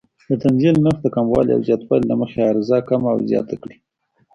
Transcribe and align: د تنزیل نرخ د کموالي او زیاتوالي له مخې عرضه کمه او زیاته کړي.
د 0.27 0.29
تنزیل 0.43 0.75
نرخ 0.85 0.97
د 1.03 1.07
کموالي 1.15 1.51
او 1.55 1.61
زیاتوالي 1.67 2.05
له 2.09 2.15
مخې 2.21 2.39
عرضه 2.51 2.77
کمه 2.89 3.09
او 3.15 3.19
زیاته 3.29 3.55
کړي. 3.61 3.75